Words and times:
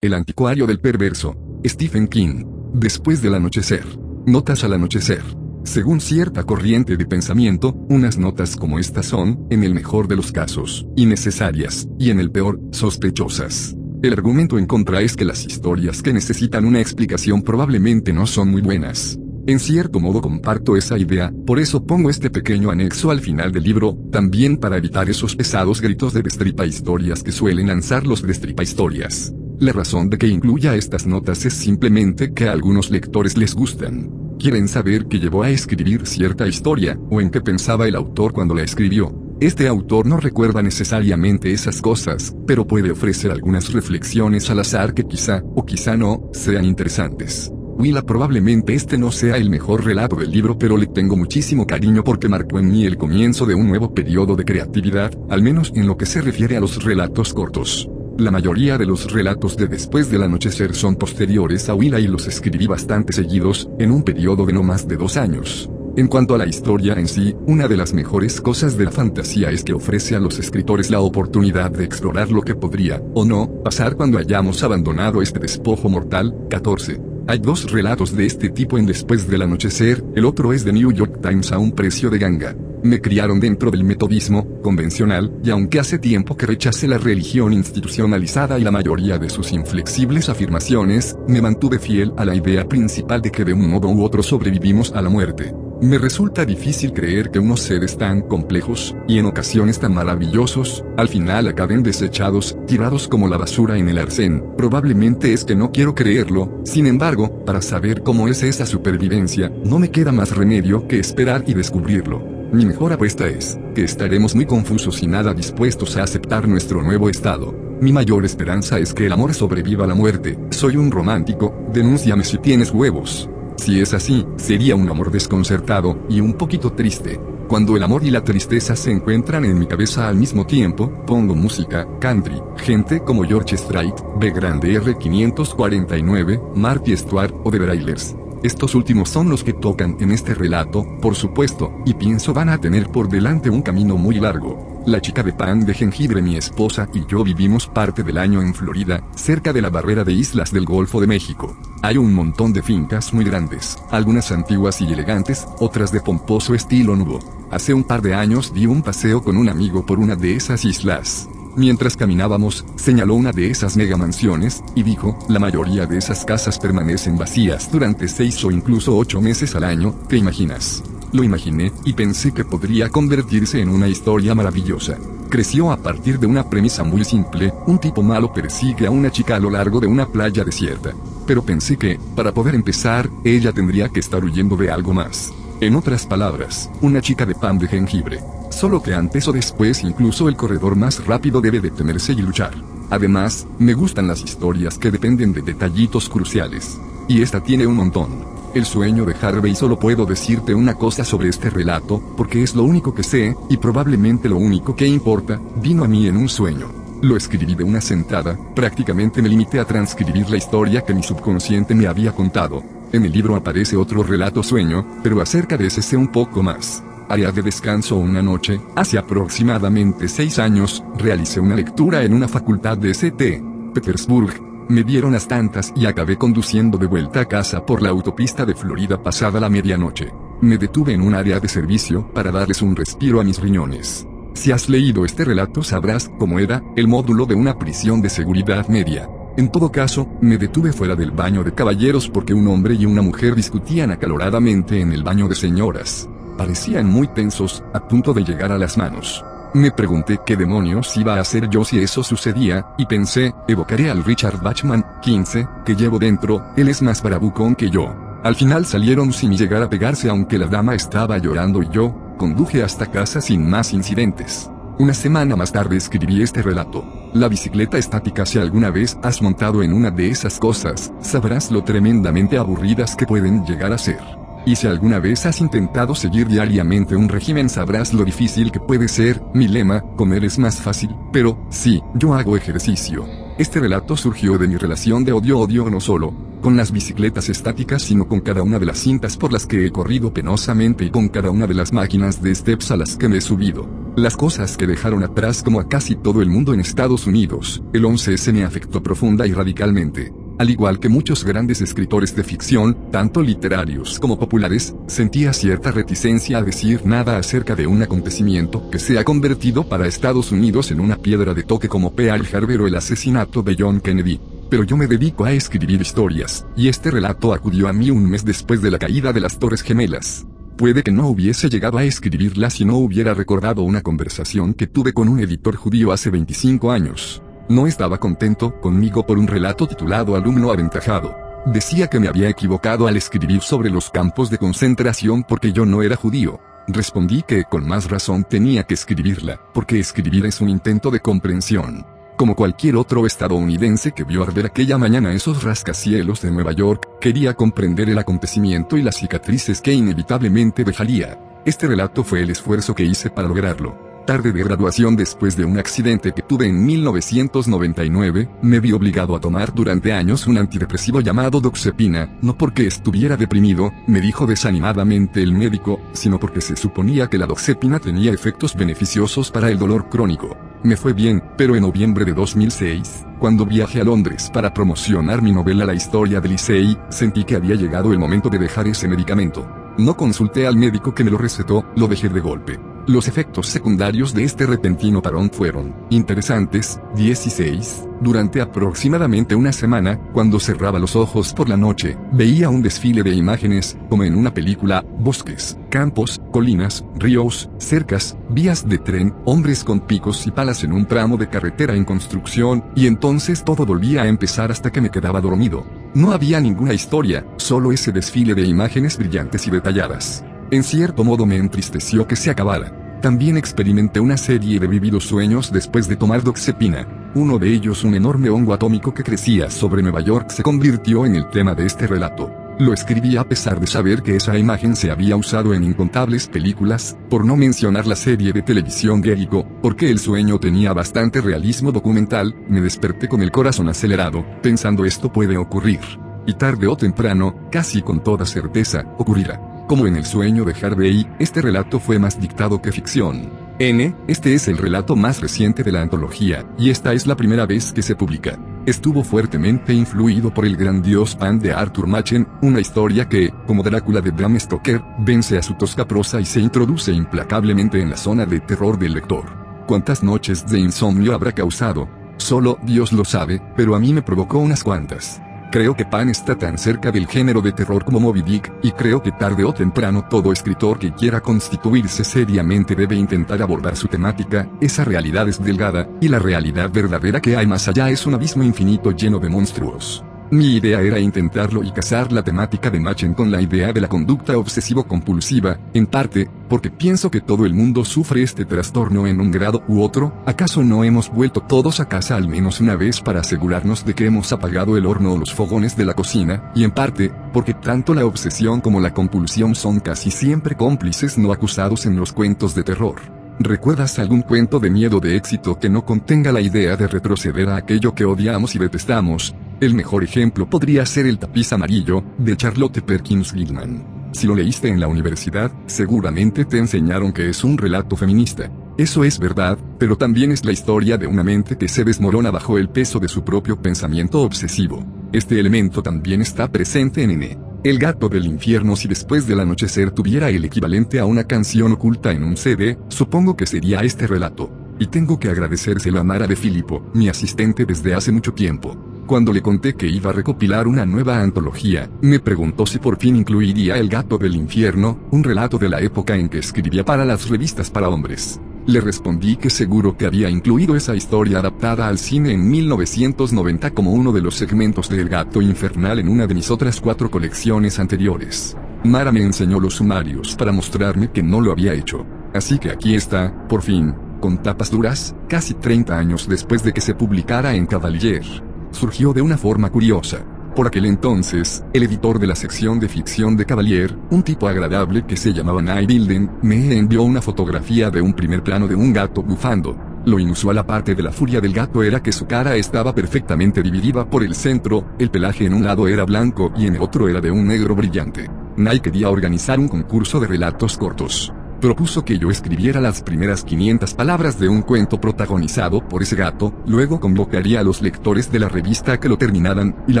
El 0.00 0.14
anticuario 0.14 0.68
del 0.68 0.78
perverso. 0.78 1.34
Stephen 1.66 2.06
King. 2.06 2.44
Después 2.72 3.20
del 3.20 3.34
anochecer. 3.34 3.84
Notas 4.26 4.62
al 4.62 4.74
anochecer. 4.74 5.24
Según 5.64 6.00
cierta 6.00 6.44
corriente 6.44 6.96
de 6.96 7.04
pensamiento, 7.04 7.74
unas 7.88 8.16
notas 8.16 8.54
como 8.54 8.78
estas 8.78 9.06
son, 9.06 9.48
en 9.50 9.64
el 9.64 9.74
mejor 9.74 10.06
de 10.06 10.14
los 10.14 10.30
casos, 10.30 10.86
innecesarias, 10.94 11.88
y 11.98 12.10
en 12.10 12.20
el 12.20 12.30
peor, 12.30 12.60
sospechosas. 12.70 13.74
El 14.00 14.12
argumento 14.12 14.56
en 14.56 14.66
contra 14.66 15.02
es 15.02 15.16
que 15.16 15.24
las 15.24 15.44
historias 15.44 16.00
que 16.00 16.12
necesitan 16.12 16.64
una 16.64 16.80
explicación 16.80 17.42
probablemente 17.42 18.12
no 18.12 18.28
son 18.28 18.52
muy 18.52 18.62
buenas. 18.62 19.18
En 19.48 19.58
cierto 19.58 19.98
modo 19.98 20.20
comparto 20.20 20.76
esa 20.76 20.96
idea, 20.96 21.32
por 21.44 21.58
eso 21.58 21.84
pongo 21.84 22.08
este 22.08 22.30
pequeño 22.30 22.70
anexo 22.70 23.10
al 23.10 23.18
final 23.18 23.50
del 23.50 23.64
libro, 23.64 23.98
también 24.12 24.58
para 24.58 24.76
evitar 24.76 25.10
esos 25.10 25.34
pesados 25.34 25.80
gritos 25.80 26.12
de 26.12 26.22
destripa 26.22 26.64
historias 26.64 27.24
que 27.24 27.32
suelen 27.32 27.66
lanzar 27.66 28.06
los 28.06 28.22
destripa 28.22 28.62
historias. 28.62 29.34
La 29.60 29.72
razón 29.72 30.08
de 30.08 30.18
que 30.18 30.28
incluya 30.28 30.76
estas 30.76 31.04
notas 31.04 31.44
es 31.44 31.52
simplemente 31.52 32.32
que 32.32 32.46
a 32.46 32.52
algunos 32.52 32.90
lectores 32.90 33.36
les 33.36 33.56
gustan. 33.56 34.08
Quieren 34.38 34.68
saber 34.68 35.06
qué 35.06 35.18
llevó 35.18 35.42
a 35.42 35.50
escribir 35.50 36.06
cierta 36.06 36.46
historia, 36.46 36.96
o 37.10 37.20
en 37.20 37.28
qué 37.28 37.40
pensaba 37.40 37.88
el 37.88 37.96
autor 37.96 38.32
cuando 38.32 38.54
la 38.54 38.62
escribió. 38.62 39.12
Este 39.40 39.66
autor 39.66 40.06
no 40.06 40.18
recuerda 40.18 40.62
necesariamente 40.62 41.52
esas 41.52 41.82
cosas, 41.82 42.36
pero 42.46 42.68
puede 42.68 42.92
ofrecer 42.92 43.32
algunas 43.32 43.72
reflexiones 43.72 44.48
al 44.48 44.60
azar 44.60 44.94
que 44.94 45.02
quizá, 45.02 45.42
o 45.56 45.66
quizá 45.66 45.96
no, 45.96 46.30
sean 46.32 46.64
interesantes. 46.64 47.50
Willa 47.78 48.02
probablemente 48.02 48.74
este 48.74 48.96
no 48.96 49.10
sea 49.10 49.36
el 49.36 49.50
mejor 49.50 49.84
relato 49.84 50.16
del 50.16 50.30
libro 50.30 50.58
pero 50.58 50.76
le 50.76 50.86
tengo 50.86 51.16
muchísimo 51.16 51.66
cariño 51.66 52.02
porque 52.02 52.28
marcó 52.28 52.58
en 52.58 52.70
mí 52.70 52.84
el 52.84 52.96
comienzo 52.96 53.46
de 53.46 53.54
un 53.54 53.68
nuevo 53.68 53.92
periodo 53.92 54.36
de 54.36 54.44
creatividad, 54.44 55.12
al 55.30 55.42
menos 55.42 55.72
en 55.74 55.88
lo 55.88 55.96
que 55.96 56.06
se 56.06 56.20
refiere 56.20 56.56
a 56.56 56.60
los 56.60 56.82
relatos 56.84 57.34
cortos. 57.34 57.88
La 58.18 58.32
mayoría 58.32 58.76
de 58.76 58.84
los 58.84 59.12
relatos 59.12 59.56
de 59.56 59.68
Después 59.68 60.10
del 60.10 60.24
Anochecer 60.24 60.74
son 60.74 60.96
posteriores 60.96 61.68
a 61.68 61.74
Willa 61.74 62.00
y 62.00 62.08
los 62.08 62.26
escribí 62.26 62.66
bastante 62.66 63.12
seguidos, 63.12 63.70
en 63.78 63.92
un 63.92 64.02
periodo 64.02 64.44
de 64.44 64.52
no 64.52 64.64
más 64.64 64.88
de 64.88 64.96
dos 64.96 65.16
años. 65.16 65.70
En 65.96 66.08
cuanto 66.08 66.34
a 66.34 66.38
la 66.38 66.46
historia 66.48 66.94
en 66.94 67.06
sí, 67.06 67.36
una 67.46 67.68
de 67.68 67.76
las 67.76 67.94
mejores 67.94 68.40
cosas 68.40 68.76
de 68.76 68.86
la 68.86 68.90
fantasía 68.90 69.52
es 69.52 69.62
que 69.62 69.72
ofrece 69.72 70.16
a 70.16 70.18
los 70.18 70.40
escritores 70.40 70.90
la 70.90 70.98
oportunidad 70.98 71.70
de 71.70 71.84
explorar 71.84 72.32
lo 72.32 72.42
que 72.42 72.56
podría, 72.56 73.00
o 73.14 73.24
no, 73.24 73.62
pasar 73.62 73.94
cuando 73.94 74.18
hayamos 74.18 74.64
abandonado 74.64 75.22
este 75.22 75.38
despojo 75.38 75.88
mortal. 75.88 76.34
14. 76.50 77.17
Hay 77.28 77.40
dos 77.40 77.70
relatos 77.70 78.16
de 78.16 78.24
este 78.24 78.48
tipo 78.48 78.78
en 78.78 78.86
Después 78.86 79.28
del 79.28 79.42
Anochecer, 79.42 80.02
el 80.16 80.24
otro 80.24 80.54
es 80.54 80.64
de 80.64 80.72
New 80.72 80.90
York 80.92 81.20
Times 81.20 81.52
a 81.52 81.58
un 81.58 81.72
precio 81.72 82.08
de 82.08 82.16
ganga. 82.16 82.56
Me 82.82 83.02
criaron 83.02 83.38
dentro 83.38 83.70
del 83.70 83.84
metodismo 83.84 84.62
convencional, 84.62 85.30
y 85.44 85.50
aunque 85.50 85.78
hace 85.78 85.98
tiempo 85.98 86.38
que 86.38 86.46
rechacé 86.46 86.88
la 86.88 86.96
religión 86.96 87.52
institucionalizada 87.52 88.58
y 88.58 88.62
la 88.62 88.70
mayoría 88.70 89.18
de 89.18 89.28
sus 89.28 89.52
inflexibles 89.52 90.30
afirmaciones, 90.30 91.18
me 91.28 91.42
mantuve 91.42 91.78
fiel 91.78 92.14
a 92.16 92.24
la 92.24 92.34
idea 92.34 92.66
principal 92.66 93.20
de 93.20 93.30
que 93.30 93.44
de 93.44 93.52
un 93.52 93.68
modo 93.68 93.88
u 93.88 94.02
otro 94.02 94.22
sobrevivimos 94.22 94.92
a 94.92 95.02
la 95.02 95.10
muerte. 95.10 95.52
Me 95.80 95.96
resulta 95.96 96.44
difícil 96.44 96.92
creer 96.92 97.30
que 97.30 97.38
unos 97.38 97.60
seres 97.60 97.96
tan 97.96 98.22
complejos, 98.22 98.96
y 99.06 99.20
en 99.20 99.26
ocasiones 99.26 99.78
tan 99.78 99.94
maravillosos, 99.94 100.84
al 100.96 101.08
final 101.08 101.46
acaben 101.46 101.84
desechados, 101.84 102.56
tirados 102.66 103.06
como 103.06 103.28
la 103.28 103.36
basura 103.36 103.78
en 103.78 103.88
el 103.88 103.98
arcén. 103.98 104.42
Probablemente 104.56 105.32
es 105.32 105.44
que 105.44 105.54
no 105.54 105.70
quiero 105.70 105.94
creerlo, 105.94 106.60
sin 106.64 106.88
embargo, 106.88 107.44
para 107.44 107.62
saber 107.62 108.02
cómo 108.02 108.26
es 108.26 108.42
esa 108.42 108.66
supervivencia, 108.66 109.52
no 109.64 109.78
me 109.78 109.92
queda 109.92 110.10
más 110.10 110.34
remedio 110.34 110.88
que 110.88 110.98
esperar 110.98 111.44
y 111.46 111.54
descubrirlo. 111.54 112.26
Mi 112.52 112.66
mejor 112.66 112.92
apuesta 112.92 113.28
es, 113.28 113.56
que 113.76 113.84
estaremos 113.84 114.34
muy 114.34 114.46
confusos 114.46 115.00
y 115.04 115.06
nada 115.06 115.32
dispuestos 115.32 115.96
a 115.96 116.02
aceptar 116.02 116.48
nuestro 116.48 116.82
nuevo 116.82 117.08
estado. 117.08 117.54
Mi 117.80 117.92
mayor 117.92 118.24
esperanza 118.24 118.80
es 118.80 118.92
que 118.92 119.06
el 119.06 119.12
amor 119.12 119.32
sobreviva 119.32 119.84
a 119.84 119.88
la 119.88 119.94
muerte. 119.94 120.40
Soy 120.50 120.76
un 120.76 120.90
romántico, 120.90 121.54
denúnciame 121.72 122.24
si 122.24 122.38
tienes 122.38 122.72
huevos. 122.72 123.30
Si 123.58 123.80
es 123.80 123.92
así, 123.92 124.24
sería 124.36 124.76
un 124.76 124.88
amor 124.88 125.10
desconcertado, 125.10 125.98
y 126.08 126.20
un 126.20 126.34
poquito 126.34 126.72
triste. 126.72 127.20
Cuando 127.48 127.76
el 127.76 127.82
amor 127.82 128.04
y 128.04 128.10
la 128.10 128.22
tristeza 128.22 128.76
se 128.76 128.92
encuentran 128.92 129.44
en 129.44 129.58
mi 129.58 129.66
cabeza 129.66 130.08
al 130.08 130.16
mismo 130.16 130.46
tiempo, 130.46 130.90
pongo 131.06 131.34
música, 131.34 131.86
country, 131.98 132.40
gente 132.56 133.00
como 133.00 133.24
George 133.24 133.56
Strait, 133.56 133.94
B. 134.18 134.30
Grande 134.30 134.80
R549, 134.80 136.54
Marty 136.54 136.96
Stuart 136.96 137.34
o 137.42 137.50
The 137.50 137.58
Brailers. 137.58 138.14
Estos 138.44 138.76
últimos 138.76 139.08
son 139.08 139.28
los 139.28 139.42
que 139.42 139.52
tocan 139.52 139.96
en 139.98 140.12
este 140.12 140.34
relato, 140.34 140.86
por 141.02 141.16
supuesto, 141.16 141.72
y 141.84 141.94
pienso 141.94 142.32
van 142.32 142.50
a 142.50 142.58
tener 142.58 142.88
por 142.88 143.08
delante 143.08 143.50
un 143.50 143.62
camino 143.62 143.96
muy 143.96 144.20
largo. 144.20 144.77
La 144.88 145.02
chica 145.02 145.22
de 145.22 145.34
pan 145.34 145.66
de 145.66 145.74
jengibre 145.74 146.22
mi 146.22 146.38
esposa 146.38 146.88
y 146.94 147.04
yo 147.04 147.22
vivimos 147.22 147.66
parte 147.66 148.02
del 148.02 148.16
año 148.16 148.40
en 148.40 148.54
Florida, 148.54 149.04
cerca 149.14 149.52
de 149.52 149.60
la 149.60 149.68
barrera 149.68 150.02
de 150.02 150.14
islas 150.14 150.50
del 150.50 150.64
Golfo 150.64 150.98
de 150.98 151.06
México. 151.06 151.54
Hay 151.82 151.98
un 151.98 152.14
montón 152.14 152.54
de 152.54 152.62
fincas 152.62 153.12
muy 153.12 153.26
grandes, 153.26 153.76
algunas 153.90 154.32
antiguas 154.32 154.80
y 154.80 154.90
elegantes, 154.90 155.46
otras 155.58 155.92
de 155.92 156.00
pomposo 156.00 156.54
estilo 156.54 156.96
nubo. 156.96 157.18
Hace 157.50 157.74
un 157.74 157.84
par 157.84 158.00
de 158.00 158.14
años 158.14 158.54
di 158.54 158.64
un 158.64 158.80
paseo 158.80 159.22
con 159.22 159.36
un 159.36 159.50
amigo 159.50 159.84
por 159.84 159.98
una 159.98 160.16
de 160.16 160.36
esas 160.36 160.64
islas. 160.64 161.28
Mientras 161.54 161.94
caminábamos, 161.94 162.64
señaló 162.76 163.14
una 163.14 163.32
de 163.32 163.50
esas 163.50 163.76
mega 163.76 163.98
mansiones, 163.98 164.64
y 164.74 164.84
dijo, 164.84 165.18
la 165.28 165.38
mayoría 165.38 165.84
de 165.84 165.98
esas 165.98 166.24
casas 166.24 166.58
permanecen 166.58 167.18
vacías 167.18 167.70
durante 167.70 168.08
seis 168.08 168.42
o 168.42 168.50
incluso 168.50 168.96
ocho 168.96 169.20
meses 169.20 169.54
al 169.54 169.64
año, 169.64 169.94
¿te 170.08 170.16
imaginas? 170.16 170.82
Lo 171.12 171.24
imaginé, 171.24 171.72
y 171.84 171.94
pensé 171.94 172.32
que 172.32 172.44
podría 172.44 172.90
convertirse 172.90 173.60
en 173.60 173.70
una 173.70 173.88
historia 173.88 174.34
maravillosa. 174.34 174.98
Creció 175.30 175.70
a 175.70 175.76
partir 175.78 176.18
de 176.18 176.26
una 176.26 176.48
premisa 176.48 176.84
muy 176.84 177.04
simple, 177.04 177.52
un 177.66 177.78
tipo 177.78 178.02
malo 178.02 178.32
persigue 178.32 178.86
a 178.86 178.90
una 178.90 179.10
chica 179.10 179.36
a 179.36 179.40
lo 179.40 179.50
largo 179.50 179.80
de 179.80 179.86
una 179.86 180.06
playa 180.06 180.44
desierta. 180.44 180.92
Pero 181.26 181.42
pensé 181.42 181.76
que, 181.76 181.98
para 182.14 182.32
poder 182.32 182.54
empezar, 182.54 183.08
ella 183.24 183.52
tendría 183.52 183.88
que 183.88 184.00
estar 184.00 184.22
huyendo 184.22 184.56
de 184.56 184.70
algo 184.70 184.92
más. 184.92 185.32
En 185.60 185.76
otras 185.76 186.06
palabras, 186.06 186.70
una 186.82 187.00
chica 187.00 187.26
de 187.26 187.34
pan 187.34 187.58
de 187.58 187.68
jengibre. 187.68 188.20
Solo 188.50 188.82
que 188.82 188.94
antes 188.94 189.26
o 189.28 189.32
después 189.32 189.82
incluso 189.82 190.28
el 190.28 190.36
corredor 190.36 190.76
más 190.76 191.04
rápido 191.04 191.40
debe 191.40 191.60
detenerse 191.60 192.12
y 192.12 192.22
luchar. 192.22 192.54
Además, 192.90 193.46
me 193.58 193.74
gustan 193.74 194.06
las 194.06 194.22
historias 194.22 194.78
que 194.78 194.90
dependen 194.90 195.32
de 195.32 195.42
detallitos 195.42 196.08
cruciales. 196.08 196.78
Y 197.08 197.22
esta 197.22 197.42
tiene 197.42 197.66
un 197.66 197.76
montón. 197.76 198.37
El 198.54 198.64
sueño 198.64 199.04
de 199.04 199.14
Harvey 199.20 199.54
solo 199.54 199.78
puedo 199.78 200.06
decirte 200.06 200.54
una 200.54 200.74
cosa 200.74 201.04
sobre 201.04 201.28
este 201.28 201.50
relato, 201.50 202.02
porque 202.16 202.42
es 202.42 202.54
lo 202.54 202.64
único 202.64 202.94
que 202.94 203.02
sé, 203.02 203.36
y 203.48 203.56
probablemente 203.58 204.28
lo 204.28 204.36
único 204.36 204.74
que 204.74 204.86
importa, 204.86 205.40
vino 205.56 205.84
a 205.84 205.88
mí 205.88 206.06
en 206.06 206.16
un 206.16 206.28
sueño. 206.28 206.68
Lo 207.02 207.16
escribí 207.16 207.54
de 207.54 207.64
una 207.64 207.80
sentada, 207.80 208.36
prácticamente 208.54 209.22
me 209.22 209.28
limité 209.28 209.60
a 209.60 209.64
transcribir 209.64 210.28
la 210.30 210.36
historia 210.36 210.82
que 210.82 210.94
mi 210.94 211.02
subconsciente 211.02 211.74
me 211.74 211.86
había 211.86 212.12
contado, 212.12 212.62
en 212.90 213.04
el 213.04 213.12
libro 213.12 213.36
aparece 213.36 213.76
otro 213.76 214.02
relato 214.02 214.42
sueño, 214.42 214.86
pero 215.02 215.20
acerca 215.20 215.58
de 215.58 215.66
ese 215.66 215.82
sé 215.82 215.96
un 215.96 216.08
poco 216.08 216.42
más. 216.42 216.82
Área 217.08 217.30
de 217.32 217.42
descanso 217.42 217.96
una 217.96 218.22
noche, 218.22 218.60
hace 218.76 218.98
aproximadamente 218.98 220.08
seis 220.08 220.38
años, 220.38 220.82
realicé 220.96 221.38
una 221.38 221.54
lectura 221.54 222.02
en 222.02 222.14
una 222.14 222.28
facultad 222.28 222.78
de 222.78 222.90
St. 222.92 223.42
Petersburg. 223.74 224.47
Me 224.68 224.84
dieron 224.84 225.12
las 225.12 225.26
tantas 225.26 225.72
y 225.74 225.86
acabé 225.86 226.18
conduciendo 226.18 226.76
de 226.76 226.86
vuelta 226.86 227.20
a 227.20 227.24
casa 227.24 227.64
por 227.64 227.80
la 227.80 227.88
autopista 227.88 228.44
de 228.44 228.54
Florida 228.54 229.02
pasada 229.02 229.40
la 229.40 229.48
medianoche. 229.48 230.12
Me 230.42 230.58
detuve 230.58 230.92
en 230.92 231.00
un 231.00 231.14
área 231.14 231.40
de 231.40 231.48
servicio 231.48 232.06
para 232.12 232.30
darles 232.30 232.60
un 232.60 232.76
respiro 232.76 233.18
a 233.18 233.24
mis 233.24 233.40
riñones. 233.40 234.06
Si 234.34 234.52
has 234.52 234.68
leído 234.68 235.06
este 235.06 235.24
relato 235.24 235.62
sabrás 235.62 236.10
cómo 236.18 236.38
era 236.38 236.62
el 236.76 236.86
módulo 236.86 237.24
de 237.24 237.34
una 237.34 237.58
prisión 237.58 238.02
de 238.02 238.10
seguridad 238.10 238.68
media. 238.68 239.08
En 239.38 239.50
todo 239.50 239.72
caso, 239.72 240.06
me 240.20 240.36
detuve 240.36 240.74
fuera 240.74 240.94
del 240.94 241.12
baño 241.12 241.42
de 241.42 241.54
caballeros 241.54 242.10
porque 242.10 242.34
un 242.34 242.46
hombre 242.48 242.74
y 242.74 242.84
una 242.84 243.00
mujer 243.00 243.34
discutían 243.34 243.90
acaloradamente 243.90 244.82
en 244.82 244.92
el 244.92 245.02
baño 245.02 245.28
de 245.28 245.34
señoras. 245.34 246.10
Parecían 246.36 246.86
muy 246.86 247.08
tensos, 247.08 247.64
a 247.72 247.88
punto 247.88 248.12
de 248.12 248.22
llegar 248.22 248.52
a 248.52 248.58
las 248.58 248.76
manos. 248.76 249.24
Me 249.54 249.70
pregunté 249.70 250.20
qué 250.26 250.36
demonios 250.36 250.94
iba 250.98 251.14
a 251.14 251.20
hacer 251.20 251.48
yo 251.48 251.64
si 251.64 251.78
eso 251.78 252.02
sucedía, 252.02 252.66
y 252.76 252.84
pensé, 252.84 253.34
evocaré 253.46 253.90
al 253.90 254.04
Richard 254.04 254.42
Bachman, 254.42 254.84
15, 255.00 255.48
que 255.64 255.74
llevo 255.74 255.98
dentro, 255.98 256.44
él 256.56 256.68
es 256.68 256.82
más 256.82 257.02
bravucón 257.02 257.54
que 257.54 257.70
yo. 257.70 257.94
Al 258.24 258.34
final 258.34 258.66
salieron 258.66 259.12
sin 259.12 259.34
llegar 259.36 259.62
a 259.62 259.70
pegarse 259.70 260.10
aunque 260.10 260.38
la 260.38 260.48
dama 260.48 260.74
estaba 260.74 261.16
llorando 261.16 261.62
y 261.62 261.68
yo, 261.70 261.94
conduje 262.18 262.62
hasta 262.62 262.90
casa 262.90 263.22
sin 263.22 263.48
más 263.48 263.72
incidentes. 263.72 264.50
Una 264.78 264.92
semana 264.92 265.34
más 265.34 265.50
tarde 265.50 265.76
escribí 265.76 266.22
este 266.22 266.42
relato. 266.42 266.84
La 267.14 267.28
bicicleta 267.28 267.78
estática 267.78 268.26
si 268.26 268.38
alguna 268.38 268.70
vez 268.70 268.98
has 269.02 269.22
montado 269.22 269.62
en 269.62 269.72
una 269.72 269.90
de 269.90 270.10
esas 270.10 270.38
cosas, 270.38 270.92
sabrás 271.00 271.50
lo 271.50 271.64
tremendamente 271.64 272.36
aburridas 272.36 272.94
que 272.94 273.06
pueden 273.06 273.44
llegar 273.46 273.72
a 273.72 273.78
ser. 273.78 274.17
Y 274.48 274.56
si 274.56 274.66
alguna 274.66 274.98
vez 274.98 275.26
has 275.26 275.42
intentado 275.42 275.94
seguir 275.94 276.26
diariamente 276.26 276.96
un 276.96 277.10
régimen 277.10 277.50
sabrás 277.50 277.92
lo 277.92 278.02
difícil 278.02 278.50
que 278.50 278.58
puede 278.58 278.88
ser, 278.88 279.20
mi 279.34 279.46
lema, 279.46 279.82
comer 279.94 280.24
es 280.24 280.38
más 280.38 280.62
fácil, 280.62 280.88
pero, 281.12 281.46
sí, 281.50 281.82
yo 281.92 282.14
hago 282.14 282.34
ejercicio. 282.34 283.04
Este 283.36 283.60
relato 283.60 283.94
surgió 283.94 284.38
de 284.38 284.48
mi 284.48 284.56
relación 284.56 285.04
de 285.04 285.12
odio-odio 285.12 285.68
no 285.68 285.80
solo 285.80 286.14
con 286.40 286.56
las 286.56 286.72
bicicletas 286.72 287.28
estáticas 287.28 287.82
sino 287.82 288.08
con 288.08 288.20
cada 288.20 288.42
una 288.42 288.58
de 288.58 288.64
las 288.64 288.78
cintas 288.78 289.18
por 289.18 289.34
las 289.34 289.44
que 289.44 289.66
he 289.66 289.70
corrido 289.70 290.14
penosamente 290.14 290.86
y 290.86 290.90
con 290.90 291.08
cada 291.08 291.30
una 291.30 291.46
de 291.46 291.52
las 291.52 291.74
máquinas 291.74 292.22
de 292.22 292.34
steps 292.34 292.70
a 292.70 292.78
las 292.78 292.96
que 292.96 293.10
me 293.10 293.18
he 293.18 293.20
subido. 293.20 293.68
Las 293.96 294.16
cosas 294.16 294.56
que 294.56 294.66
dejaron 294.66 295.04
atrás 295.04 295.42
como 295.42 295.60
a 295.60 295.68
casi 295.68 295.94
todo 295.94 296.22
el 296.22 296.30
mundo 296.30 296.54
en 296.54 296.60
Estados 296.60 297.06
Unidos, 297.06 297.62
el 297.74 297.84
11S 297.84 298.32
me 298.32 298.44
afectó 298.44 298.82
profunda 298.82 299.26
y 299.26 299.32
radicalmente. 299.34 300.10
Al 300.38 300.50
igual 300.50 300.78
que 300.78 300.88
muchos 300.88 301.24
grandes 301.24 301.60
escritores 301.60 302.14
de 302.14 302.22
ficción, 302.22 302.92
tanto 302.92 303.22
literarios 303.22 303.98
como 303.98 304.20
populares, 304.20 304.72
sentía 304.86 305.32
cierta 305.32 305.72
reticencia 305.72 306.38
a 306.38 306.42
decir 306.42 306.86
nada 306.86 307.18
acerca 307.18 307.56
de 307.56 307.66
un 307.66 307.82
acontecimiento 307.82 308.70
que 308.70 308.78
se 308.78 309.00
ha 309.00 309.04
convertido 309.04 309.68
para 309.68 309.88
Estados 309.88 310.30
Unidos 310.30 310.70
en 310.70 310.78
una 310.78 310.96
piedra 310.96 311.34
de 311.34 311.42
toque 311.42 311.68
como 311.68 311.92
Pearl 311.92 312.24
Harbor 312.32 312.62
o 312.62 312.66
el 312.68 312.76
asesinato 312.76 313.42
de 313.42 313.56
John 313.58 313.80
Kennedy. 313.80 314.20
Pero 314.48 314.62
yo 314.62 314.76
me 314.76 314.86
dedico 314.86 315.24
a 315.24 315.32
escribir 315.32 315.80
historias, 315.80 316.46
y 316.56 316.68
este 316.68 316.92
relato 316.92 317.34
acudió 317.34 317.66
a 317.66 317.72
mí 317.72 317.90
un 317.90 318.08
mes 318.08 318.24
después 318.24 318.62
de 318.62 318.70
la 318.70 318.78
caída 318.78 319.12
de 319.12 319.20
las 319.20 319.40
Torres 319.40 319.62
Gemelas. 319.62 320.24
Puede 320.56 320.84
que 320.84 320.92
no 320.92 321.08
hubiese 321.08 321.48
llegado 321.48 321.78
a 321.78 321.84
escribirla 321.84 322.48
si 322.50 322.64
no 322.64 322.76
hubiera 322.76 323.12
recordado 323.12 323.62
una 323.62 323.82
conversación 323.82 324.54
que 324.54 324.68
tuve 324.68 324.92
con 324.92 325.08
un 325.08 325.18
editor 325.18 325.56
judío 325.56 325.90
hace 325.90 326.10
25 326.10 326.70
años. 326.70 327.22
No 327.48 327.66
estaba 327.66 327.96
contento 327.96 328.60
conmigo 328.60 329.06
por 329.06 329.18
un 329.18 329.26
relato 329.26 329.66
titulado 329.66 330.14
Alumno 330.16 330.50
Aventajado. 330.50 331.16
Decía 331.46 331.86
que 331.86 331.98
me 331.98 332.06
había 332.06 332.28
equivocado 332.28 332.86
al 332.86 332.98
escribir 332.98 333.40
sobre 333.40 333.70
los 333.70 333.88
campos 333.88 334.28
de 334.28 334.36
concentración 334.36 335.22
porque 335.22 335.50
yo 335.50 335.64
no 335.64 335.82
era 335.82 335.96
judío. 335.96 336.40
Respondí 336.66 337.22
que 337.22 337.44
con 337.44 337.66
más 337.66 337.90
razón 337.90 338.24
tenía 338.24 338.64
que 338.64 338.74
escribirla, 338.74 339.40
porque 339.54 339.80
escribir 339.80 340.26
es 340.26 340.42
un 340.42 340.50
intento 340.50 340.90
de 340.90 341.00
comprensión. 341.00 341.86
Como 342.18 342.36
cualquier 342.36 342.76
otro 342.76 343.06
estadounidense 343.06 343.92
que 343.92 344.04
vio 344.04 344.24
arder 344.24 344.44
aquella 344.44 344.76
mañana 344.76 345.14
esos 345.14 345.42
rascacielos 345.42 346.20
de 346.20 346.30
Nueva 346.30 346.52
York, 346.52 346.86
quería 347.00 347.32
comprender 347.32 347.88
el 347.88 347.96
acontecimiento 347.96 348.76
y 348.76 348.82
las 348.82 348.96
cicatrices 348.96 349.62
que 349.62 349.72
inevitablemente 349.72 350.64
dejaría. 350.64 351.18
Este 351.46 351.66
relato 351.66 352.04
fue 352.04 352.20
el 352.20 352.28
esfuerzo 352.28 352.74
que 352.74 352.84
hice 352.84 353.08
para 353.08 353.26
lograrlo 353.26 353.87
tarde 354.08 354.32
de 354.32 354.42
graduación 354.42 354.96
después 354.96 355.36
de 355.36 355.44
un 355.44 355.58
accidente 355.58 356.12
que 356.12 356.22
tuve 356.22 356.46
en 356.46 356.64
1999, 356.64 358.26
me 358.40 358.58
vi 358.58 358.72
obligado 358.72 359.14
a 359.14 359.20
tomar 359.20 359.52
durante 359.52 359.92
años 359.92 360.26
un 360.26 360.38
antidepresivo 360.38 361.02
llamado 361.02 361.42
doxepina, 361.42 362.16
no 362.22 362.34
porque 362.34 362.66
estuviera 362.66 363.18
deprimido, 363.18 363.70
me 363.86 364.00
dijo 364.00 364.26
desanimadamente 364.26 365.22
el 365.22 365.34
médico, 365.34 365.78
sino 365.92 366.18
porque 366.18 366.40
se 366.40 366.56
suponía 366.56 367.08
que 367.10 367.18
la 367.18 367.26
doxepina 367.26 367.80
tenía 367.80 368.10
efectos 368.10 368.56
beneficiosos 368.56 369.30
para 369.30 369.50
el 369.50 369.58
dolor 369.58 369.90
crónico. 369.90 370.38
Me 370.62 370.78
fue 370.78 370.94
bien, 370.94 371.22
pero 371.36 371.54
en 371.54 371.64
noviembre 371.64 372.06
de 372.06 372.14
2006, 372.14 373.04
cuando 373.18 373.44
viajé 373.44 373.82
a 373.82 373.84
Londres 373.84 374.30
para 374.32 374.54
promocionar 374.54 375.20
mi 375.20 375.32
novela 375.32 375.66
La 375.66 375.74
historia 375.74 376.18
de 376.22 376.30
Licey, 376.30 376.78
sentí 376.88 377.24
que 377.24 377.36
había 377.36 377.56
llegado 377.56 377.92
el 377.92 377.98
momento 377.98 378.30
de 378.30 378.38
dejar 378.38 378.68
ese 378.68 378.88
medicamento. 378.88 379.46
No 379.76 379.98
consulté 379.98 380.46
al 380.46 380.56
médico 380.56 380.94
que 380.94 381.04
me 381.04 381.10
lo 381.10 381.18
recetó, 381.18 381.66
lo 381.76 381.88
dejé 381.88 382.08
de 382.08 382.20
golpe. 382.20 382.58
Los 382.88 383.06
efectos 383.06 383.48
secundarios 383.48 384.14
de 384.14 384.24
este 384.24 384.46
repentino 384.46 385.02
parón 385.02 385.30
fueron 385.30 385.74
interesantes. 385.90 386.80
16. 386.96 387.84
Durante 388.00 388.40
aproximadamente 388.40 389.34
una 389.34 389.52
semana, 389.52 390.00
cuando 390.14 390.40
cerraba 390.40 390.78
los 390.78 390.96
ojos 390.96 391.34
por 391.34 391.50
la 391.50 391.58
noche, 391.58 391.98
veía 392.12 392.48
un 392.48 392.62
desfile 392.62 393.02
de 393.02 393.14
imágenes, 393.14 393.76
como 393.90 394.04
en 394.04 394.14
una 394.14 394.32
película, 394.32 394.82
bosques, 394.98 395.58
campos, 395.68 396.18
colinas, 396.32 396.82
ríos, 396.94 397.50
cercas, 397.58 398.16
vías 398.30 398.66
de 398.66 398.78
tren, 398.78 399.14
hombres 399.26 399.64
con 399.64 399.80
picos 399.80 400.26
y 400.26 400.30
palas 400.30 400.64
en 400.64 400.72
un 400.72 400.86
tramo 400.86 401.18
de 401.18 401.28
carretera 401.28 401.74
en 401.74 401.84
construcción, 401.84 402.64
y 402.74 402.86
entonces 402.86 403.44
todo 403.44 403.66
volvía 403.66 404.04
a 404.04 404.08
empezar 404.08 404.50
hasta 404.50 404.72
que 404.72 404.80
me 404.80 404.90
quedaba 404.90 405.20
dormido. 405.20 405.66
No 405.92 406.12
había 406.12 406.40
ninguna 406.40 406.72
historia, 406.72 407.26
solo 407.36 407.70
ese 407.70 407.92
desfile 407.92 408.34
de 408.34 408.46
imágenes 408.46 408.96
brillantes 408.96 409.46
y 409.46 409.50
detalladas. 409.50 410.24
En 410.50 410.62
cierto 410.62 411.04
modo 411.04 411.26
me 411.26 411.36
entristeció 411.36 412.06
que 412.06 412.16
se 412.16 412.30
acabara. 412.30 412.72
También 413.02 413.36
experimenté 413.36 414.00
una 414.00 414.16
serie 414.16 414.58
de 414.58 414.66
vividos 414.66 415.04
sueños 415.04 415.52
después 415.52 415.86
de 415.88 415.96
tomar 415.96 416.22
doxepina. 416.22 416.88
Uno 417.14 417.38
de 417.38 417.52
ellos, 417.52 417.84
un 417.84 417.94
enorme 417.94 418.30
hongo 418.30 418.54
atómico 418.54 418.94
que 418.94 419.04
crecía 419.04 419.50
sobre 419.50 419.82
Nueva 419.82 420.00
York, 420.00 420.30
se 420.30 420.42
convirtió 420.42 421.04
en 421.04 421.16
el 421.16 421.28
tema 421.28 421.54
de 421.54 421.66
este 421.66 421.86
relato. 421.86 422.32
Lo 422.58 422.72
escribí 422.72 423.16
a 423.18 423.24
pesar 423.28 423.60
de 423.60 423.66
saber 423.66 424.02
que 424.02 424.16
esa 424.16 424.38
imagen 424.38 424.74
se 424.74 424.90
había 424.90 425.16
usado 425.16 425.52
en 425.52 425.62
incontables 425.62 426.26
películas, 426.26 426.96
por 427.10 427.26
no 427.26 427.36
mencionar 427.36 427.86
la 427.86 427.94
serie 427.94 428.32
de 428.32 428.42
televisión 428.42 429.02
Jericho, 429.02 429.46
porque 429.62 429.90
el 429.90 429.98
sueño 429.98 430.40
tenía 430.40 430.72
bastante 430.72 431.20
realismo 431.20 431.72
documental, 431.72 432.34
me 432.48 432.62
desperté 432.62 433.06
con 433.06 433.22
el 433.22 433.30
corazón 433.30 433.68
acelerado, 433.68 434.24
pensando 434.42 434.86
esto 434.86 435.12
puede 435.12 435.36
ocurrir. 435.36 435.80
Y 436.26 436.34
tarde 436.34 436.66
o 436.66 436.76
temprano, 436.76 437.48
casi 437.52 437.82
con 437.82 438.02
toda 438.02 438.26
certeza, 438.26 438.84
ocurrirá. 438.98 439.57
Como 439.68 439.86
en 439.86 439.96
el 439.96 440.06
sueño 440.06 440.46
de 440.46 440.54
Harvey, 440.54 441.06
este 441.18 441.42
relato 441.42 441.78
fue 441.78 441.98
más 441.98 442.18
dictado 442.18 442.62
que 442.62 442.72
ficción. 442.72 443.30
N, 443.58 443.94
este 444.06 444.32
es 444.32 444.48
el 444.48 444.56
relato 444.56 444.96
más 444.96 445.20
reciente 445.20 445.62
de 445.62 445.70
la 445.70 445.82
antología, 445.82 446.46
y 446.56 446.70
esta 446.70 446.94
es 446.94 447.06
la 447.06 447.16
primera 447.16 447.44
vez 447.44 447.74
que 447.74 447.82
se 447.82 447.94
publica. 447.94 448.38
Estuvo 448.64 449.04
fuertemente 449.04 449.74
influido 449.74 450.32
por 450.32 450.46
el 450.46 450.56
gran 450.56 450.80
dios 450.80 451.14
Pan 451.14 451.38
de 451.38 451.52
Arthur 451.52 451.86
Machen, 451.86 452.26
una 452.40 452.60
historia 452.60 453.10
que, 453.10 453.30
como 453.46 453.62
Drácula 453.62 454.00
de 454.00 454.10
Bram 454.10 454.40
Stoker, 454.40 454.82
vence 455.00 455.36
a 455.36 455.42
su 455.42 455.52
tosca 455.52 455.86
prosa 455.86 456.18
y 456.18 456.24
se 456.24 456.40
introduce 456.40 456.90
implacablemente 456.90 457.82
en 457.82 457.90
la 457.90 457.98
zona 457.98 458.24
de 458.24 458.40
terror 458.40 458.78
del 458.78 458.94
lector. 458.94 459.26
¿Cuántas 459.66 460.02
noches 460.02 460.46
de 460.46 460.60
insomnio 460.60 461.12
habrá 461.12 461.32
causado? 461.32 461.90
Solo 462.16 462.58
Dios 462.62 462.90
lo 462.94 463.04
sabe, 463.04 463.42
pero 463.54 463.76
a 463.76 463.80
mí 463.80 463.92
me 463.92 464.00
provocó 464.00 464.38
unas 464.38 464.64
cuantas. 464.64 465.20
Creo 465.50 465.74
que 465.74 465.86
Pan 465.86 466.10
está 466.10 466.36
tan 466.36 466.58
cerca 466.58 466.92
del 466.92 467.06
género 467.06 467.40
de 467.40 467.52
terror 467.52 467.82
como 467.82 468.00
Moby 468.00 468.20
Dick, 468.20 468.52
y 468.62 468.72
creo 468.72 469.02
que 469.02 469.12
tarde 469.12 469.44
o 469.44 469.54
temprano 469.54 470.04
todo 470.08 470.30
escritor 470.30 470.78
que 470.78 470.92
quiera 470.92 471.22
constituirse 471.22 472.04
seriamente 472.04 472.74
debe 472.74 472.96
intentar 472.96 473.40
abordar 473.40 473.74
su 473.74 473.88
temática, 473.88 474.46
esa 474.60 474.84
realidad 474.84 475.26
es 475.26 475.42
delgada, 475.42 475.88
y 476.02 476.08
la 476.08 476.18
realidad 476.18 476.70
verdadera 476.70 477.22
que 477.22 477.36
hay 477.36 477.46
más 477.46 477.66
allá 477.66 477.88
es 477.88 478.04
un 478.04 478.14
abismo 478.14 478.42
infinito 478.42 478.90
lleno 478.90 479.18
de 479.18 479.30
monstruos. 479.30 480.04
Mi 480.30 480.56
idea 480.56 480.82
era 480.82 480.98
intentarlo 480.98 481.62
y 481.62 481.70
casar 481.72 482.12
la 482.12 482.22
temática 482.22 482.68
de 482.68 482.78
Machen 482.78 483.14
con 483.14 483.30
la 483.30 483.40
idea 483.40 483.72
de 483.72 483.80
la 483.80 483.88
conducta 483.88 484.36
obsesivo-compulsiva, 484.36 485.58
en 485.72 485.86
parte, 485.86 486.28
porque 486.50 486.70
pienso 486.70 487.10
que 487.10 487.22
todo 487.22 487.46
el 487.46 487.54
mundo 487.54 487.82
sufre 487.82 488.22
este 488.22 488.44
trastorno 488.44 489.06
en 489.06 489.22
un 489.22 489.30
grado 489.30 489.62
u 489.68 489.80
otro, 489.80 490.12
¿acaso 490.26 490.62
no 490.62 490.84
hemos 490.84 491.08
vuelto 491.08 491.40
todos 491.40 491.80
a 491.80 491.88
casa 491.88 492.14
al 492.14 492.28
menos 492.28 492.60
una 492.60 492.76
vez 492.76 493.00
para 493.00 493.20
asegurarnos 493.20 493.86
de 493.86 493.94
que 493.94 494.04
hemos 494.04 494.30
apagado 494.30 494.76
el 494.76 494.84
horno 494.84 495.14
o 495.14 495.18
los 495.18 495.32
fogones 495.32 495.78
de 495.78 495.86
la 495.86 495.94
cocina? 495.94 496.52
Y 496.54 496.64
en 496.64 496.72
parte, 496.72 497.10
porque 497.32 497.54
tanto 497.54 497.94
la 497.94 498.04
obsesión 498.04 498.60
como 498.60 498.80
la 498.80 498.92
compulsión 498.92 499.54
son 499.54 499.80
casi 499.80 500.10
siempre 500.10 500.56
cómplices 500.56 501.16
no 501.16 501.32
acusados 501.32 501.86
en 501.86 501.96
los 501.96 502.12
cuentos 502.12 502.54
de 502.54 502.64
terror. 502.64 503.00
¿Recuerdas 503.40 504.00
algún 504.00 504.22
cuento 504.22 504.58
de 504.58 504.68
miedo 504.68 504.98
de 504.98 505.14
éxito 505.14 505.60
que 505.60 505.70
no 505.70 505.84
contenga 505.84 506.32
la 506.32 506.40
idea 506.40 506.76
de 506.76 506.88
retroceder 506.88 507.48
a 507.48 507.56
aquello 507.56 507.94
que 507.94 508.04
odiamos 508.04 508.56
y 508.56 508.58
detestamos? 508.58 509.32
El 509.60 509.74
mejor 509.74 510.02
ejemplo 510.02 510.50
podría 510.50 510.84
ser 510.84 511.06
El 511.06 511.20
tapiz 511.20 511.52
amarillo, 511.52 512.02
de 512.18 512.36
Charlotte 512.36 512.82
Perkins 512.82 513.32
Gilman. 513.32 514.10
Si 514.12 514.26
lo 514.26 514.34
leíste 514.34 514.66
en 514.66 514.80
la 514.80 514.88
universidad, 514.88 515.52
seguramente 515.66 516.46
te 516.46 516.58
enseñaron 516.58 517.12
que 517.12 517.28
es 517.28 517.44
un 517.44 517.56
relato 517.58 517.94
feminista. 517.94 518.50
Eso 518.76 519.04
es 519.04 519.20
verdad, 519.20 519.56
pero 519.78 519.96
también 519.96 520.32
es 520.32 520.44
la 520.44 520.50
historia 520.52 520.98
de 520.98 521.06
una 521.06 521.22
mente 521.22 521.56
que 521.56 521.68
se 521.68 521.84
desmorona 521.84 522.32
bajo 522.32 522.58
el 522.58 522.68
peso 522.68 522.98
de 522.98 523.08
su 523.08 523.22
propio 523.22 523.62
pensamiento 523.62 524.20
obsesivo. 524.22 524.84
Este 525.12 525.38
elemento 525.38 525.80
también 525.80 526.22
está 526.22 526.50
presente 526.50 527.04
en 527.04 527.10
N. 527.12 527.47
El 527.64 527.80
gato 527.80 528.08
del 528.08 528.24
infierno 528.24 528.76
si 528.76 528.86
después 528.86 529.26
del 529.26 529.40
anochecer 529.40 529.90
tuviera 529.90 530.30
el 530.30 530.44
equivalente 530.44 531.00
a 531.00 531.06
una 531.06 531.24
canción 531.24 531.72
oculta 531.72 532.12
en 532.12 532.22
un 532.22 532.36
CD, 532.36 532.78
supongo 532.86 533.36
que 533.36 533.46
sería 533.46 533.80
este 533.80 534.06
relato. 534.06 534.48
Y 534.78 534.86
tengo 534.86 535.18
que 535.18 535.28
agradecérselo 535.28 535.98
a 535.98 536.04
Mara 536.04 536.28
de 536.28 536.36
Filippo, 536.36 536.88
mi 536.94 537.08
asistente 537.08 537.66
desde 537.66 537.94
hace 537.94 538.12
mucho 538.12 538.32
tiempo. 538.32 538.76
Cuando 539.08 539.32
le 539.32 539.42
conté 539.42 539.74
que 539.74 539.88
iba 539.88 540.10
a 540.10 540.12
recopilar 540.12 540.68
una 540.68 540.86
nueva 540.86 541.20
antología, 541.20 541.90
me 542.00 542.20
preguntó 542.20 542.64
si 542.64 542.78
por 542.78 542.96
fin 542.96 543.16
incluiría 543.16 543.76
El 543.76 543.88
gato 543.88 544.18
del 544.18 544.36
infierno, 544.36 545.00
un 545.10 545.24
relato 545.24 545.58
de 545.58 545.68
la 545.68 545.80
época 545.80 546.14
en 546.14 546.28
que 546.28 546.38
escribía 546.38 546.84
para 546.84 547.04
las 547.04 547.28
revistas 547.28 547.70
para 547.70 547.88
hombres. 547.88 548.40
Le 548.68 548.82
respondí 548.82 549.36
que 549.36 549.48
seguro 549.48 549.96
que 549.96 550.04
había 550.04 550.28
incluido 550.28 550.76
esa 550.76 550.94
historia 550.94 551.38
adaptada 551.38 551.88
al 551.88 551.96
cine 551.96 552.34
en 552.34 552.50
1990 552.50 553.70
como 553.70 553.92
uno 553.92 554.12
de 554.12 554.20
los 554.20 554.34
segmentos 554.34 554.90
de 554.90 555.00
El 555.00 555.08
gato 555.08 555.40
infernal 555.40 556.00
en 556.00 556.06
una 556.06 556.26
de 556.26 556.34
mis 556.34 556.50
otras 556.50 556.78
cuatro 556.78 557.10
colecciones 557.10 557.78
anteriores. 557.78 558.58
Mara 558.84 559.10
me 559.10 559.22
enseñó 559.22 559.58
los 559.58 559.76
sumarios 559.76 560.36
para 560.36 560.52
mostrarme 560.52 561.10
que 561.10 561.22
no 561.22 561.40
lo 561.40 561.50
había 561.50 561.72
hecho. 561.72 562.04
Así 562.34 562.58
que 562.58 562.70
aquí 562.70 562.94
está, 562.94 563.48
por 563.48 563.62
fin, 563.62 563.94
con 564.20 564.42
tapas 564.42 564.70
duras, 564.70 565.16
casi 565.30 565.54
30 565.54 565.98
años 565.98 566.28
después 566.28 566.62
de 566.62 566.74
que 566.74 566.82
se 566.82 566.94
publicara 566.94 567.54
en 567.54 567.64
Cavalier 567.64 568.22
surgió 568.70 569.12
de 569.12 569.22
una 569.22 569.38
forma 569.38 569.70
curiosa. 569.70 570.24
Por 570.58 570.66
aquel 570.66 570.86
entonces, 570.86 571.62
el 571.72 571.84
editor 571.84 572.18
de 572.18 572.26
la 572.26 572.34
sección 572.34 572.80
de 572.80 572.88
ficción 572.88 573.36
de 573.36 573.46
Cavalier, 573.46 573.96
un 574.10 574.24
tipo 574.24 574.48
agradable 574.48 575.06
que 575.06 575.16
se 575.16 575.32
llamaba 575.32 575.62
Night 575.62 575.86
Bilden, 575.86 576.32
me 576.42 576.76
envió 576.76 577.04
una 577.04 577.22
fotografía 577.22 577.92
de 577.92 578.00
un 578.00 578.12
primer 578.12 578.42
plano 578.42 578.66
de 578.66 578.74
un 578.74 578.92
gato 578.92 579.22
bufando. 579.22 579.78
Lo 580.04 580.18
inusual 580.18 580.58
aparte 580.58 580.96
de 580.96 581.02
la 581.04 581.12
furia 581.12 581.40
del 581.40 581.52
gato 581.52 581.84
era 581.84 582.02
que 582.02 582.10
su 582.10 582.26
cara 582.26 582.56
estaba 582.56 582.92
perfectamente 582.92 583.62
dividida 583.62 584.10
por 584.10 584.24
el 584.24 584.34
centro, 584.34 584.84
el 584.98 585.12
pelaje 585.12 585.44
en 585.44 585.54
un 585.54 585.62
lado 585.62 585.86
era 585.86 586.04
blanco 586.04 586.52
y 586.56 586.66
en 586.66 586.74
el 586.74 586.82
otro 586.82 587.08
era 587.08 587.20
de 587.20 587.30
un 587.30 587.46
negro 587.46 587.76
brillante. 587.76 588.28
Nike 588.56 588.90
quería 588.90 589.10
organizar 589.10 589.60
un 589.60 589.68
concurso 589.68 590.18
de 590.18 590.26
relatos 590.26 590.76
cortos. 590.76 591.32
Propuso 591.60 592.04
que 592.04 592.18
yo 592.18 592.30
escribiera 592.30 592.80
las 592.80 593.02
primeras 593.02 593.42
500 593.42 593.94
palabras 593.94 594.38
de 594.38 594.48
un 594.48 594.62
cuento 594.62 595.00
protagonizado 595.00 595.80
por 595.80 596.04
ese 596.04 596.14
gato, 596.14 596.54
luego 596.66 597.00
convocaría 597.00 597.58
a 597.58 597.64
los 597.64 597.82
lectores 597.82 598.30
de 598.30 598.38
la 598.38 598.48
revista 598.48 598.92
a 598.92 599.00
que 599.00 599.08
lo 599.08 599.18
terminaran, 599.18 599.74
y 599.88 599.92
la 599.92 600.00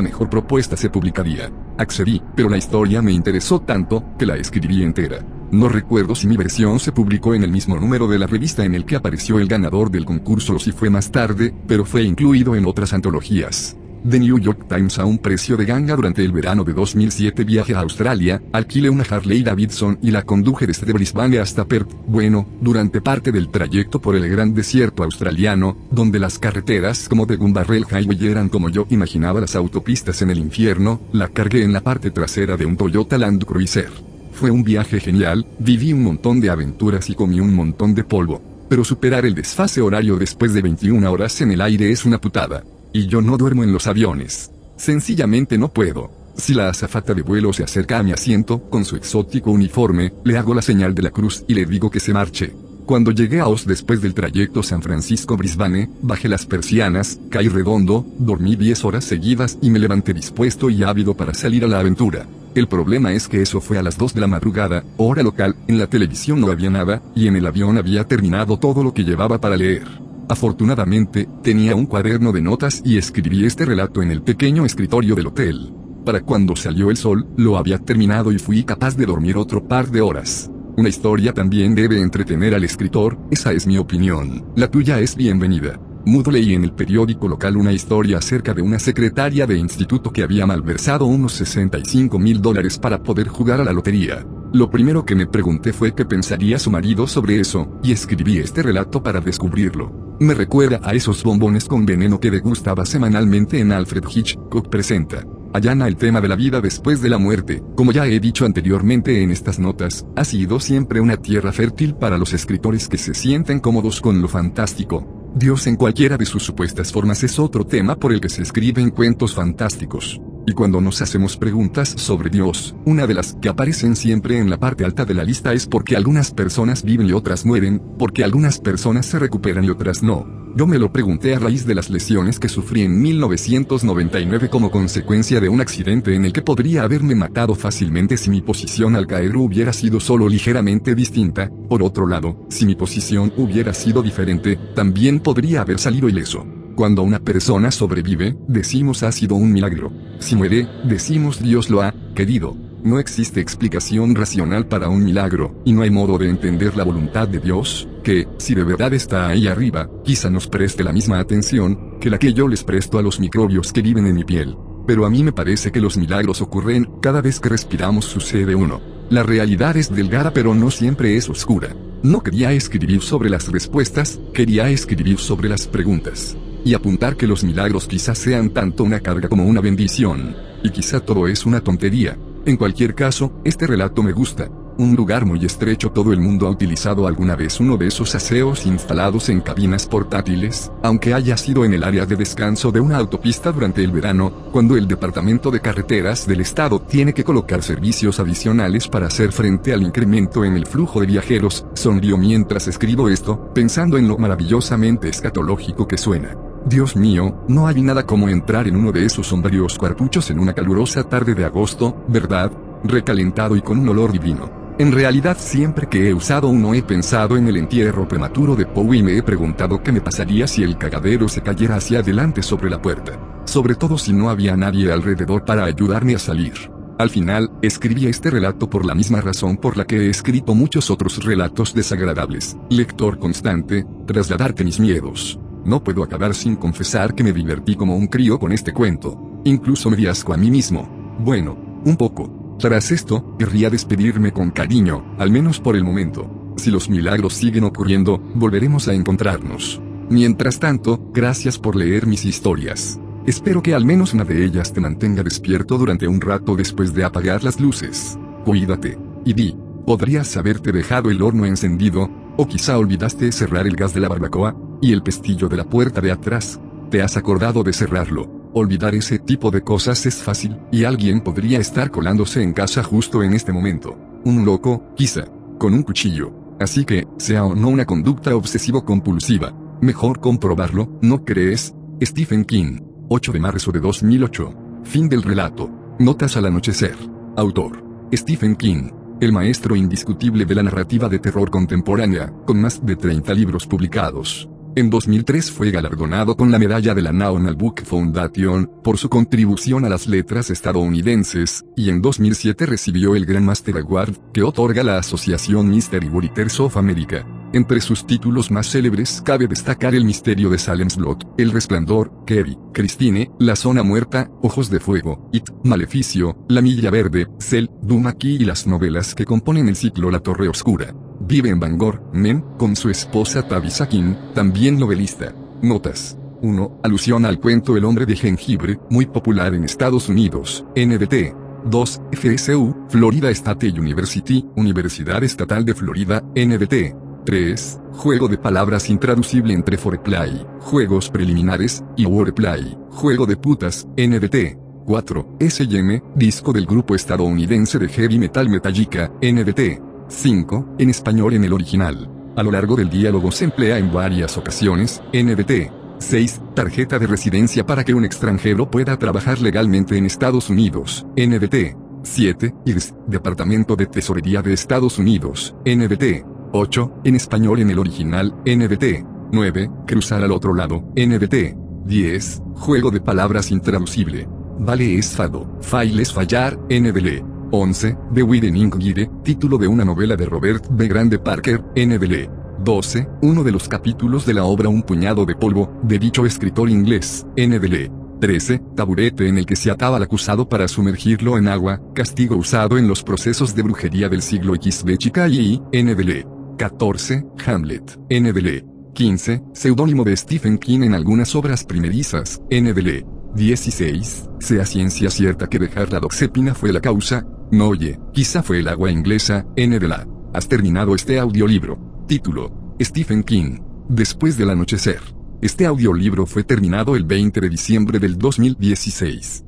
mejor 0.00 0.30
propuesta 0.30 0.76
se 0.76 0.88
publicaría. 0.88 1.50
Accedí, 1.76 2.22
pero 2.36 2.48
la 2.48 2.58
historia 2.58 3.02
me 3.02 3.10
interesó 3.10 3.60
tanto, 3.60 4.04
que 4.16 4.26
la 4.26 4.36
escribí 4.36 4.84
entera. 4.84 5.18
No 5.50 5.68
recuerdo 5.68 6.14
si 6.14 6.28
mi 6.28 6.36
versión 6.36 6.78
se 6.78 6.92
publicó 6.92 7.34
en 7.34 7.42
el 7.42 7.50
mismo 7.50 7.74
número 7.74 8.06
de 8.06 8.20
la 8.20 8.28
revista 8.28 8.64
en 8.64 8.76
el 8.76 8.84
que 8.84 8.94
apareció 8.94 9.40
el 9.40 9.48
ganador 9.48 9.90
del 9.90 10.04
concurso 10.04 10.54
o 10.54 10.58
si 10.60 10.70
fue 10.70 10.90
más 10.90 11.10
tarde, 11.10 11.52
pero 11.66 11.84
fue 11.84 12.04
incluido 12.04 12.54
en 12.54 12.66
otras 12.66 12.92
antologías. 12.92 13.76
The 14.08 14.20
New 14.20 14.38
York 14.38 14.66
Times 14.68 14.98
a 14.98 15.04
un 15.04 15.18
precio 15.18 15.56
de 15.56 15.64
ganga 15.64 15.96
durante 15.96 16.24
el 16.24 16.32
verano 16.32 16.64
de 16.64 16.72
2007 16.72 17.44
viaje 17.44 17.74
a 17.74 17.80
Australia, 17.80 18.40
alquilé 18.52 18.90
una 18.90 19.04
Harley 19.04 19.42
Davidson 19.42 19.98
y 20.02 20.10
la 20.10 20.22
conduje 20.22 20.66
desde 20.66 20.92
Brisbane 20.92 21.38
hasta 21.38 21.64
Perth. 21.64 21.90
Bueno, 22.06 22.46
durante 22.60 23.00
parte 23.00 23.32
del 23.32 23.48
trayecto 23.48 24.00
por 24.00 24.16
el 24.16 24.28
gran 24.28 24.54
desierto 24.54 25.02
australiano, 25.02 25.76
donde 25.90 26.18
las 26.18 26.38
carreteras 26.38 27.08
como 27.08 27.26
de 27.26 27.36
Gumbarrel 27.36 27.86
Highway 27.90 28.26
eran 28.26 28.48
como 28.48 28.68
yo 28.68 28.86
imaginaba 28.90 29.40
las 29.40 29.56
autopistas 29.56 30.22
en 30.22 30.30
el 30.30 30.38
infierno, 30.38 31.00
la 31.12 31.28
cargué 31.28 31.64
en 31.64 31.72
la 31.72 31.80
parte 31.80 32.10
trasera 32.10 32.56
de 32.56 32.66
un 32.66 32.76
Toyota 32.76 33.18
Land 33.18 33.44
Cruiser. 33.44 33.90
Fue 34.32 34.50
un 34.50 34.62
viaje 34.62 35.00
genial, 35.00 35.46
viví 35.58 35.92
un 35.92 36.04
montón 36.04 36.40
de 36.40 36.50
aventuras 36.50 37.10
y 37.10 37.14
comí 37.14 37.40
un 37.40 37.54
montón 37.54 37.94
de 37.94 38.04
polvo. 38.04 38.40
Pero 38.68 38.84
superar 38.84 39.26
el 39.26 39.34
desfase 39.34 39.80
horario 39.80 40.16
después 40.16 40.54
de 40.54 40.62
21 40.62 41.10
horas 41.10 41.40
en 41.40 41.52
el 41.52 41.60
aire 41.60 41.90
es 41.90 42.04
una 42.04 42.20
putada. 42.20 42.62
Y 42.92 43.06
yo 43.06 43.20
no 43.20 43.36
duermo 43.36 43.64
en 43.64 43.72
los 43.72 43.86
aviones. 43.86 44.50
Sencillamente 44.76 45.58
no 45.58 45.68
puedo. 45.68 46.10
Si 46.36 46.54
la 46.54 46.68
azafata 46.68 47.14
de 47.14 47.22
vuelo 47.22 47.52
se 47.52 47.64
acerca 47.64 47.98
a 47.98 48.02
mi 48.02 48.12
asiento, 48.12 48.62
con 48.70 48.84
su 48.84 48.96
exótico 48.96 49.50
uniforme, 49.50 50.12
le 50.24 50.38
hago 50.38 50.54
la 50.54 50.62
señal 50.62 50.94
de 50.94 51.02
la 51.02 51.10
cruz 51.10 51.44
y 51.48 51.54
le 51.54 51.66
digo 51.66 51.90
que 51.90 52.00
se 52.00 52.12
marche. 52.12 52.52
Cuando 52.86 53.10
llegué 53.10 53.40
a 53.40 53.48
Oz 53.48 53.66
después 53.66 54.00
del 54.00 54.14
trayecto 54.14 54.62
San 54.62 54.80
Francisco-Brisbane, 54.80 55.90
bajé 56.00 56.28
las 56.28 56.46
persianas, 56.46 57.20
caí 57.28 57.48
redondo, 57.48 58.06
dormí 58.18 58.56
10 58.56 58.84
horas 58.86 59.04
seguidas 59.04 59.58
y 59.60 59.68
me 59.68 59.78
levanté 59.78 60.14
dispuesto 60.14 60.70
y 60.70 60.84
ávido 60.84 61.14
para 61.14 61.34
salir 61.34 61.64
a 61.64 61.68
la 61.68 61.80
aventura. 61.80 62.26
El 62.54 62.66
problema 62.66 63.12
es 63.12 63.28
que 63.28 63.42
eso 63.42 63.60
fue 63.60 63.76
a 63.76 63.82
las 63.82 63.98
2 63.98 64.14
de 64.14 64.20
la 64.22 64.26
madrugada, 64.26 64.84
hora 64.96 65.22
local, 65.22 65.54
en 65.66 65.78
la 65.78 65.88
televisión 65.88 66.40
no 66.40 66.50
había 66.50 66.70
nada, 66.70 67.02
y 67.14 67.26
en 67.26 67.36
el 67.36 67.46
avión 67.46 67.76
había 67.76 68.04
terminado 68.04 68.58
todo 68.58 68.82
lo 68.82 68.94
que 68.94 69.04
llevaba 69.04 69.38
para 69.38 69.58
leer. 69.58 70.07
Afortunadamente, 70.28 71.26
tenía 71.42 71.74
un 71.74 71.86
cuaderno 71.86 72.32
de 72.32 72.42
notas 72.42 72.82
y 72.84 72.98
escribí 72.98 73.46
este 73.46 73.64
relato 73.64 74.02
en 74.02 74.10
el 74.10 74.22
pequeño 74.22 74.66
escritorio 74.66 75.14
del 75.14 75.28
hotel. 75.28 75.72
Para 76.04 76.20
cuando 76.20 76.54
salió 76.54 76.90
el 76.90 76.96
sol, 76.96 77.26
lo 77.36 77.56
había 77.56 77.78
terminado 77.78 78.30
y 78.30 78.38
fui 78.38 78.62
capaz 78.62 78.96
de 78.96 79.06
dormir 79.06 79.36
otro 79.36 79.66
par 79.66 79.90
de 79.90 80.02
horas. 80.02 80.50
Una 80.76 80.90
historia 80.90 81.32
también 81.32 81.74
debe 81.74 82.00
entretener 82.00 82.54
al 82.54 82.64
escritor, 82.64 83.18
esa 83.30 83.52
es 83.52 83.66
mi 83.66 83.78
opinión. 83.78 84.44
La 84.54 84.70
tuya 84.70 85.00
es 85.00 85.16
bienvenida. 85.16 85.80
Mudo 86.04 86.30
leí 86.30 86.54
en 86.54 86.64
el 86.64 86.72
periódico 86.72 87.26
local 87.26 87.56
una 87.56 87.72
historia 87.72 88.18
acerca 88.18 88.54
de 88.54 88.62
una 88.62 88.78
secretaria 88.78 89.46
de 89.46 89.58
instituto 89.58 90.12
que 90.12 90.22
había 90.22 90.46
malversado 90.46 91.06
unos 91.06 91.32
65 91.32 92.18
mil 92.18 92.40
dólares 92.40 92.78
para 92.78 93.02
poder 93.02 93.28
jugar 93.28 93.60
a 93.60 93.64
la 93.64 93.72
lotería. 93.72 94.24
Lo 94.52 94.70
primero 94.70 95.04
que 95.04 95.14
me 95.14 95.26
pregunté 95.26 95.74
fue 95.74 95.94
qué 95.94 96.06
pensaría 96.06 96.58
su 96.58 96.70
marido 96.70 97.06
sobre 97.06 97.38
eso, 97.38 97.68
y 97.82 97.92
escribí 97.92 98.38
este 98.38 98.62
relato 98.62 99.02
para 99.02 99.20
descubrirlo. 99.20 100.16
Me 100.20 100.32
recuerda 100.32 100.80
a 100.82 100.94
esos 100.94 101.22
bombones 101.22 101.66
con 101.66 101.84
veneno 101.84 102.18
que 102.18 102.30
degustaba 102.30 102.86
semanalmente 102.86 103.60
en 103.60 103.72
Alfred 103.72 104.04
Hitchcock 104.08 104.68
Presenta. 104.70 105.22
Allana 105.52 105.86
el 105.86 105.96
tema 105.96 106.22
de 106.22 106.28
la 106.28 106.36
vida 106.36 106.62
después 106.62 107.02
de 107.02 107.10
la 107.10 107.18
muerte, 107.18 107.62
como 107.76 107.92
ya 107.92 108.06
he 108.06 108.20
dicho 108.20 108.46
anteriormente 108.46 109.22
en 109.22 109.30
estas 109.30 109.58
notas, 109.58 110.06
ha 110.16 110.24
sido 110.24 110.60
siempre 110.60 111.00
una 111.00 111.18
tierra 111.18 111.52
fértil 111.52 111.94
para 111.94 112.16
los 112.16 112.32
escritores 112.32 112.88
que 112.88 112.96
se 112.96 113.12
sienten 113.12 113.60
cómodos 113.60 114.00
con 114.00 114.22
lo 114.22 114.28
fantástico. 114.28 115.30
Dios 115.34 115.66
en 115.66 115.76
cualquiera 115.76 116.16
de 116.16 116.24
sus 116.24 116.42
supuestas 116.42 116.90
formas 116.90 117.22
es 117.22 117.38
otro 117.38 117.66
tema 117.66 117.96
por 117.96 118.14
el 118.14 118.20
que 118.20 118.30
se 118.30 118.42
escriben 118.42 118.90
cuentos 118.90 119.34
fantásticos. 119.34 120.20
Y 120.48 120.52
cuando 120.52 120.80
nos 120.80 121.02
hacemos 121.02 121.36
preguntas 121.36 121.90
sobre 121.90 122.30
Dios, 122.30 122.74
una 122.86 123.06
de 123.06 123.12
las 123.12 123.34
que 123.34 123.50
aparecen 123.50 123.94
siempre 123.94 124.38
en 124.38 124.48
la 124.48 124.56
parte 124.56 124.82
alta 124.82 125.04
de 125.04 125.12
la 125.12 125.22
lista 125.22 125.52
es 125.52 125.66
porque 125.66 125.94
algunas 125.94 126.30
personas 126.30 126.84
viven 126.84 127.06
y 127.06 127.12
otras 127.12 127.44
mueren, 127.44 127.82
porque 127.98 128.24
algunas 128.24 128.58
personas 128.58 129.04
se 129.04 129.18
recuperan 129.18 129.64
y 129.64 129.68
otras 129.68 130.02
no. 130.02 130.26
Yo 130.56 130.66
me 130.66 130.78
lo 130.78 130.90
pregunté 130.90 131.34
a 131.34 131.38
raíz 131.38 131.66
de 131.66 131.74
las 131.74 131.90
lesiones 131.90 132.38
que 132.38 132.48
sufrí 132.48 132.80
en 132.80 132.98
1999 132.98 134.48
como 134.48 134.70
consecuencia 134.70 135.38
de 135.38 135.50
un 135.50 135.60
accidente 135.60 136.14
en 136.14 136.24
el 136.24 136.32
que 136.32 136.40
podría 136.40 136.84
haberme 136.84 137.14
matado 137.14 137.54
fácilmente 137.54 138.16
si 138.16 138.30
mi 138.30 138.40
posición 138.40 138.96
al 138.96 139.06
caer 139.06 139.36
hubiera 139.36 139.74
sido 139.74 140.00
solo 140.00 140.30
ligeramente 140.30 140.94
distinta, 140.94 141.50
por 141.68 141.82
otro 141.82 142.06
lado, 142.06 142.46
si 142.48 142.64
mi 142.64 142.74
posición 142.74 143.34
hubiera 143.36 143.74
sido 143.74 144.02
diferente, 144.02 144.58
también 144.74 145.20
podría 145.20 145.60
haber 145.60 145.78
salido 145.78 146.08
ileso. 146.08 146.46
Cuando 146.78 147.02
una 147.02 147.18
persona 147.18 147.72
sobrevive, 147.72 148.36
decimos 148.46 149.02
ha 149.02 149.10
sido 149.10 149.34
un 149.34 149.50
milagro. 149.50 149.90
Si 150.20 150.36
muere, 150.36 150.68
decimos 150.84 151.42
Dios 151.42 151.70
lo 151.70 151.82
ha 151.82 151.92
querido. 152.14 152.56
No 152.84 153.00
existe 153.00 153.40
explicación 153.40 154.14
racional 154.14 154.68
para 154.68 154.88
un 154.88 155.02
milagro, 155.02 155.60
y 155.64 155.72
no 155.72 155.82
hay 155.82 155.90
modo 155.90 156.18
de 156.18 156.30
entender 156.30 156.76
la 156.76 156.84
voluntad 156.84 157.26
de 157.26 157.40
Dios, 157.40 157.88
que, 158.04 158.28
si 158.38 158.54
de 158.54 158.62
verdad 158.62 158.94
está 158.94 159.26
ahí 159.26 159.48
arriba, 159.48 159.90
quizá 160.04 160.30
nos 160.30 160.46
preste 160.46 160.84
la 160.84 160.92
misma 160.92 161.18
atención, 161.18 161.98
que 161.98 162.10
la 162.10 162.18
que 162.20 162.32
yo 162.32 162.46
les 162.46 162.62
presto 162.62 162.96
a 162.96 163.02
los 163.02 163.18
microbios 163.18 163.72
que 163.72 163.82
viven 163.82 164.06
en 164.06 164.14
mi 164.14 164.22
piel. 164.22 164.56
Pero 164.86 165.04
a 165.04 165.10
mí 165.10 165.24
me 165.24 165.32
parece 165.32 165.72
que 165.72 165.80
los 165.80 165.96
milagros 165.96 166.40
ocurren, 166.40 166.88
cada 167.02 167.20
vez 167.20 167.40
que 167.40 167.48
respiramos 167.48 168.04
sucede 168.04 168.54
uno. 168.54 168.80
La 169.10 169.24
realidad 169.24 169.76
es 169.76 169.92
delgada 169.92 170.32
pero 170.32 170.54
no 170.54 170.70
siempre 170.70 171.16
es 171.16 171.28
oscura. 171.28 171.74
No 172.04 172.22
quería 172.22 172.52
escribir 172.52 173.02
sobre 173.02 173.30
las 173.30 173.48
respuestas, 173.48 174.20
quería 174.32 174.70
escribir 174.70 175.18
sobre 175.18 175.48
las 175.48 175.66
preguntas 175.66 176.36
y 176.64 176.74
apuntar 176.74 177.16
que 177.16 177.26
los 177.26 177.44
milagros 177.44 177.86
quizás 177.86 178.18
sean 178.18 178.50
tanto 178.50 178.84
una 178.84 179.00
carga 179.00 179.28
como 179.28 179.44
una 179.44 179.60
bendición, 179.60 180.36
y 180.62 180.70
quizá 180.70 181.00
todo 181.00 181.26
es 181.28 181.46
una 181.46 181.60
tontería. 181.60 182.16
En 182.46 182.56
cualquier 182.56 182.94
caso, 182.94 183.32
este 183.44 183.66
relato 183.66 184.02
me 184.02 184.12
gusta. 184.12 184.48
Un 184.78 184.94
lugar 184.94 185.26
muy 185.26 185.44
estrecho 185.44 185.90
todo 185.90 186.12
el 186.12 186.20
mundo 186.20 186.46
ha 186.46 186.50
utilizado 186.50 187.08
alguna 187.08 187.34
vez 187.34 187.58
uno 187.58 187.76
de 187.76 187.88
esos 187.88 188.14
aseos 188.14 188.64
instalados 188.64 189.28
en 189.28 189.40
cabinas 189.40 189.86
portátiles, 189.86 190.70
aunque 190.84 191.14
haya 191.14 191.36
sido 191.36 191.64
en 191.64 191.74
el 191.74 191.82
área 191.82 192.06
de 192.06 192.14
descanso 192.14 192.70
de 192.70 192.78
una 192.78 192.96
autopista 192.96 193.50
durante 193.50 193.82
el 193.82 193.90
verano, 193.90 194.32
cuando 194.52 194.76
el 194.76 194.86
Departamento 194.86 195.50
de 195.50 195.60
Carreteras 195.60 196.28
del 196.28 196.42
Estado 196.42 196.80
tiene 196.80 197.12
que 197.12 197.24
colocar 197.24 197.64
servicios 197.64 198.20
adicionales 198.20 198.86
para 198.86 199.08
hacer 199.08 199.32
frente 199.32 199.72
al 199.72 199.82
incremento 199.82 200.44
en 200.44 200.54
el 200.54 200.64
flujo 200.64 201.00
de 201.00 201.06
viajeros, 201.08 201.66
sonrió 201.74 202.16
mientras 202.16 202.68
escribo 202.68 203.08
esto, 203.08 203.52
pensando 203.52 203.98
en 203.98 204.06
lo 204.06 204.16
maravillosamente 204.16 205.08
escatológico 205.08 205.88
que 205.88 205.98
suena. 205.98 206.47
Dios 206.68 206.96
mío, 206.96 207.44
no 207.48 207.66
hay 207.66 207.80
nada 207.80 208.04
como 208.04 208.28
entrar 208.28 208.68
en 208.68 208.76
uno 208.76 208.92
de 208.92 209.06
esos 209.06 209.28
sombríos 209.28 209.78
cuartuchos 209.78 210.30
en 210.30 210.38
una 210.38 210.52
calurosa 210.52 211.02
tarde 211.02 211.34
de 211.34 211.46
agosto, 211.46 212.04
¿verdad? 212.08 212.52
Recalentado 212.84 213.56
y 213.56 213.62
con 213.62 213.78
un 213.78 213.88
olor 213.88 214.12
divino. 214.12 214.50
En 214.78 214.92
realidad 214.92 215.38
siempre 215.40 215.88
que 215.88 216.08
he 216.08 216.14
usado 216.14 216.48
uno 216.48 216.74
he 216.74 216.82
pensado 216.82 217.38
en 217.38 217.48
el 217.48 217.56
entierro 217.56 218.06
prematuro 218.06 218.54
de 218.54 218.66
Poe 218.66 218.98
y 218.98 219.02
me 219.02 219.16
he 219.16 219.22
preguntado 219.22 219.82
qué 219.82 219.92
me 219.92 220.02
pasaría 220.02 220.46
si 220.46 220.62
el 220.62 220.76
cagadero 220.76 221.26
se 221.26 221.40
cayera 221.40 221.76
hacia 221.76 222.00
adelante 222.00 222.42
sobre 222.42 222.68
la 222.68 222.82
puerta. 222.82 223.18
Sobre 223.46 223.74
todo 223.74 223.96
si 223.96 224.12
no 224.12 224.28
había 224.28 224.54
nadie 224.54 224.92
alrededor 224.92 225.46
para 225.46 225.64
ayudarme 225.64 226.16
a 226.16 226.18
salir. 226.18 226.70
Al 226.98 227.08
final, 227.08 227.50
escribí 227.62 228.06
este 228.06 228.28
relato 228.30 228.68
por 228.68 228.84
la 228.84 228.94
misma 228.94 229.22
razón 229.22 229.56
por 229.56 229.78
la 229.78 229.86
que 229.86 229.96
he 229.96 230.10
escrito 230.10 230.54
muchos 230.54 230.90
otros 230.90 231.24
relatos 231.24 231.72
desagradables. 231.72 232.58
Lector 232.68 233.18
constante, 233.18 233.86
trasladarte 234.06 234.64
mis 234.64 234.78
miedos. 234.78 235.40
No 235.64 235.82
puedo 235.82 236.02
acabar 236.02 236.34
sin 236.34 236.56
confesar 236.56 237.14
que 237.14 237.24
me 237.24 237.32
divertí 237.32 237.76
como 237.76 237.96
un 237.96 238.06
crío 238.06 238.38
con 238.38 238.52
este 238.52 238.72
cuento. 238.72 239.40
Incluso 239.44 239.90
me 239.90 239.96
di 239.96 240.06
asco 240.06 240.32
a 240.32 240.36
mí 240.36 240.50
mismo. 240.50 240.88
Bueno, 241.18 241.56
un 241.84 241.96
poco. 241.96 242.56
Tras 242.58 242.90
esto, 242.90 243.36
querría 243.38 243.70
despedirme 243.70 244.32
con 244.32 244.50
cariño, 244.50 245.14
al 245.18 245.30
menos 245.30 245.60
por 245.60 245.76
el 245.76 245.84
momento. 245.84 246.52
Si 246.56 246.70
los 246.70 246.90
milagros 246.90 247.34
siguen 247.34 247.64
ocurriendo, 247.64 248.18
volveremos 248.34 248.88
a 248.88 248.94
encontrarnos. 248.94 249.80
Mientras 250.10 250.58
tanto, 250.58 251.10
gracias 251.12 251.58
por 251.58 251.76
leer 251.76 252.06
mis 252.06 252.24
historias. 252.24 252.98
Espero 253.26 253.62
que 253.62 253.74
al 253.74 253.84
menos 253.84 254.14
una 254.14 254.24
de 254.24 254.44
ellas 254.44 254.72
te 254.72 254.80
mantenga 254.80 255.22
despierto 255.22 255.76
durante 255.78 256.08
un 256.08 256.20
rato 256.20 256.56
después 256.56 256.94
de 256.94 257.04
apagar 257.04 257.44
las 257.44 257.60
luces. 257.60 258.18
Cuídate. 258.44 258.98
Y 259.24 259.34
di, 259.34 259.54
podrías 259.86 260.36
haberte 260.36 260.72
dejado 260.72 261.10
el 261.10 261.22
horno 261.22 261.44
encendido, 261.44 262.10
o 262.36 262.48
quizá 262.48 262.78
olvidaste 262.78 263.30
cerrar 263.32 263.66
el 263.66 263.76
gas 263.76 263.92
de 263.92 264.00
la 264.00 264.08
barbacoa, 264.08 264.56
y 264.80 264.92
el 264.92 265.02
pestillo 265.02 265.48
de 265.48 265.56
la 265.56 265.64
puerta 265.64 266.00
de 266.00 266.12
atrás. 266.12 266.60
¿Te 266.90 267.02
has 267.02 267.16
acordado 267.16 267.62
de 267.62 267.72
cerrarlo? 267.72 268.50
Olvidar 268.54 268.94
ese 268.94 269.18
tipo 269.18 269.50
de 269.50 269.62
cosas 269.62 270.04
es 270.06 270.16
fácil, 270.16 270.56
y 270.72 270.84
alguien 270.84 271.20
podría 271.20 271.58
estar 271.58 271.90
colándose 271.90 272.42
en 272.42 272.52
casa 272.52 272.82
justo 272.82 273.22
en 273.22 273.34
este 273.34 273.52
momento. 273.52 273.98
Un 274.24 274.44
loco, 274.44 274.94
quizá, 274.96 275.26
con 275.58 275.74
un 275.74 275.82
cuchillo. 275.82 276.32
Así 276.58 276.84
que, 276.84 277.06
sea 277.18 277.44
o 277.44 277.54
no 277.54 277.68
una 277.68 277.84
conducta 277.84 278.34
obsesivo-compulsiva, 278.34 279.54
Mejor 279.80 280.18
comprobarlo, 280.18 280.98
¿no 281.02 281.24
crees? 281.24 281.72
Stephen 282.02 282.44
King. 282.44 282.80
8 283.08 283.32
de 283.32 283.38
marzo 283.38 283.70
de 283.70 283.78
2008. 283.78 284.54
Fin 284.82 285.08
del 285.08 285.22
relato. 285.22 285.70
Notas 286.00 286.36
al 286.36 286.46
anochecer. 286.46 286.96
Autor. 287.36 287.84
Stephen 288.12 288.56
King. 288.56 288.90
El 289.20 289.32
maestro 289.32 289.76
indiscutible 289.76 290.44
de 290.46 290.54
la 290.56 290.64
narrativa 290.64 291.08
de 291.08 291.20
terror 291.20 291.50
contemporánea, 291.50 292.32
con 292.44 292.60
más 292.60 292.84
de 292.84 292.96
30 292.96 293.32
libros 293.34 293.68
publicados. 293.68 294.48
En 294.78 294.90
2003 294.90 295.50
fue 295.50 295.72
galardonado 295.72 296.36
con 296.36 296.52
la 296.52 296.58
medalla 296.60 296.94
de 296.94 297.02
la 297.02 297.10
National 297.12 297.56
Book 297.56 297.82
Foundation, 297.84 298.70
por 298.84 298.96
su 298.96 299.08
contribución 299.08 299.84
a 299.84 299.88
las 299.88 300.06
letras 300.06 300.50
estadounidenses, 300.50 301.64
y 301.76 301.90
en 301.90 302.00
2007 302.00 302.64
recibió 302.64 303.16
el 303.16 303.26
Grand 303.26 303.44
Master 303.44 303.76
Award, 303.78 304.16
que 304.32 304.44
otorga 304.44 304.84
la 304.84 304.98
Asociación 304.98 305.68
Mystery 305.68 306.08
Writers 306.08 306.60
of 306.60 306.76
America. 306.76 307.26
Entre 307.52 307.80
sus 307.80 308.06
títulos 308.06 308.52
más 308.52 308.70
célebres 308.70 309.20
cabe 309.20 309.48
destacar 309.48 309.96
El 309.96 310.04
misterio 310.04 310.48
de 310.48 310.58
Salem's 310.58 310.96
Lot, 310.96 311.26
El 311.36 311.50
resplandor, 311.50 312.12
Kerry, 312.24 312.56
Christine, 312.72 313.32
La 313.40 313.56
zona 313.56 313.82
muerta, 313.82 314.30
Ojos 314.42 314.70
de 314.70 314.78
fuego, 314.78 315.28
It, 315.32 315.50
Maleficio, 315.64 316.36
La 316.48 316.62
milla 316.62 316.92
verde, 316.92 317.26
Cell, 317.40 317.66
Dumaki 317.82 318.36
y 318.36 318.44
las 318.44 318.68
novelas 318.68 319.16
que 319.16 319.24
componen 319.24 319.66
el 319.66 319.74
ciclo 319.74 320.08
La 320.12 320.20
torre 320.20 320.48
oscura. 320.48 320.94
Vive 321.28 321.50
en 321.50 321.60
Bangor, 321.60 322.00
Men, 322.10 322.42
con 322.56 322.74
su 322.74 322.88
esposa 322.88 323.46
Tabitha 323.46 323.86
King, 323.86 324.14
también 324.34 324.78
novelista. 324.78 325.34
Notas. 325.60 326.16
1. 326.40 326.80
Alusión 326.82 327.26
al 327.26 327.38
cuento 327.38 327.76
El 327.76 327.84
hombre 327.84 328.06
de 328.06 328.16
jengibre, 328.16 328.78
muy 328.88 329.04
popular 329.04 329.52
en 329.52 329.64
Estados 329.64 330.08
Unidos, 330.08 330.64
NBT. 330.74 331.36
2. 331.66 332.00
FSU, 332.12 332.74
Florida 332.88 333.28
State 333.28 333.78
University, 333.78 334.42
Universidad 334.56 335.22
Estatal 335.22 335.66
de 335.66 335.74
Florida, 335.74 336.24
NBT. 336.34 336.96
3. 337.26 337.80
Juego 337.92 338.26
de 338.28 338.38
palabras 338.38 338.88
intraducible 338.88 339.52
entre 339.52 339.76
foreplay, 339.76 340.46
juegos 340.60 341.10
preliminares, 341.10 341.84
y 341.94 342.06
wordplay, 342.06 342.74
juego 342.88 343.26
de 343.26 343.36
putas, 343.36 343.86
NBT. 343.98 344.56
4. 344.86 345.36
S&M, 345.40 346.02
disco 346.14 346.54
del 346.54 346.64
grupo 346.64 346.94
estadounidense 346.94 347.78
de 347.78 347.88
heavy 347.88 348.18
metal 348.18 348.48
Metallica, 348.48 349.12
NBT. 349.20 349.87
5. 350.08 350.76
En 350.78 350.90
español 350.90 351.34
en 351.34 351.44
el 351.44 351.52
original. 351.52 352.10
A 352.36 352.42
lo 352.42 352.50
largo 352.50 352.76
del 352.76 352.88
diálogo 352.88 353.30
se 353.30 353.44
emplea 353.44 353.78
en 353.78 353.92
varias 353.92 354.36
ocasiones, 354.38 355.02
NBT. 355.12 355.70
6. 355.98 356.40
Tarjeta 356.54 356.98
de 356.98 357.06
residencia 357.06 357.66
para 357.66 357.84
que 357.84 357.94
un 357.94 358.04
extranjero 358.04 358.70
pueda 358.70 358.96
trabajar 358.98 359.40
legalmente 359.40 359.96
en 359.96 360.06
Estados 360.06 360.48
Unidos, 360.48 361.06
NBT. 361.16 361.76
7. 362.02 362.54
IRS, 362.64 362.94
Departamento 363.06 363.76
de 363.76 363.86
Tesorería 363.86 364.40
de 364.40 364.52
Estados 364.52 364.98
Unidos, 364.98 365.54
NBT. 365.64 366.24
8. 366.52 367.00
En 367.04 367.16
español 367.16 367.60
en 367.60 367.70
el 367.70 367.78
original, 367.78 368.34
NBT. 368.46 369.04
9. 369.32 369.70
Cruzar 369.86 370.22
al 370.22 370.32
otro 370.32 370.54
lado, 370.54 370.84
NBT. 370.96 371.56
10. 371.84 372.42
Juego 372.54 372.90
de 372.90 373.00
palabras 373.00 373.50
intraducible. 373.50 374.28
Vale 374.60 374.98
es 374.98 375.14
fado, 375.14 375.58
fail 375.60 376.00
es 376.00 376.12
fallar, 376.12 376.58
NBL. 376.68 377.37
11. 377.50 377.96
The 378.14 378.22
Widening 378.22 378.70
Guide, 378.70 379.10
título 379.24 379.58
de 379.58 379.68
una 379.68 379.84
novela 379.84 380.16
de 380.16 380.26
Robert 380.26 380.66
B. 380.70 380.88
Grande 380.88 381.18
Parker, 381.18 381.62
NBL. 381.74 382.30
12. 382.64 383.08
Uno 383.22 383.44
de 383.44 383.52
los 383.52 383.68
capítulos 383.68 384.26
de 384.26 384.34
la 384.34 384.44
obra 384.44 384.68
Un 384.68 384.82
puñado 384.82 385.24
de 385.24 385.34
polvo, 385.34 385.78
de 385.82 385.98
dicho 385.98 386.26
escritor 386.26 386.68
inglés, 386.68 387.26
NBL. 387.36 387.90
13. 388.20 388.62
Taburete 388.74 389.28
en 389.28 389.38
el 389.38 389.46
que 389.46 389.56
se 389.56 389.70
ataba 389.70 389.96
al 389.96 390.02
acusado 390.02 390.48
para 390.48 390.68
sumergirlo 390.68 391.38
en 391.38 391.48
agua, 391.48 391.80
castigo 391.94 392.36
usado 392.36 392.76
en 392.76 392.88
los 392.88 393.02
procesos 393.02 393.54
de 393.54 393.62
brujería 393.62 394.08
del 394.08 394.22
siglo 394.22 394.54
XB 394.54 394.96
y 395.30 395.62
NBL. 395.72 396.56
14. 396.58 397.24
Hamlet, 397.46 397.98
NBL. 398.10 398.92
15. 398.94 399.42
Seudónimo 399.52 400.02
de 400.04 400.16
Stephen 400.16 400.58
King 400.58 400.82
en 400.82 400.94
algunas 400.94 401.34
obras 401.36 401.64
primerizas, 401.64 402.42
NBL. 402.50 403.06
16. 403.34 404.30
Sea 404.40 404.64
ciencia 404.64 405.10
cierta 405.10 405.46
que 405.46 405.58
dejar 405.58 405.92
la 405.92 406.00
doxepina 406.00 406.54
fue 406.54 406.72
la 406.72 406.80
causa. 406.80 407.24
No 407.50 407.68
oye, 407.68 407.98
quizá 408.12 408.42
fue 408.42 408.58
el 408.58 408.68
agua 408.68 408.90
inglesa, 408.90 409.46
NBLA. 409.56 410.06
Has 410.34 410.48
terminado 410.48 410.94
este 410.94 411.18
audiolibro. 411.18 411.78
Título. 412.06 412.74
Stephen 412.80 413.22
King. 413.22 413.60
Después 413.88 414.36
del 414.36 414.50
anochecer. 414.50 415.00
Este 415.40 415.64
audiolibro 415.64 416.26
fue 416.26 416.44
terminado 416.44 416.94
el 416.94 417.04
20 417.04 417.40
de 417.40 417.48
diciembre 417.48 417.98
del 417.98 418.18
2016. 418.18 419.44